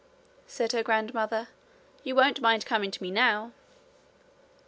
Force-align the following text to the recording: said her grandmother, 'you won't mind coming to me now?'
said 0.47 0.71
her 0.71 0.81
grandmother, 0.81 1.47
'you 2.03 2.15
won't 2.15 2.41
mind 2.41 2.65
coming 2.65 2.89
to 2.89 3.03
me 3.03 3.11
now?' 3.11 3.51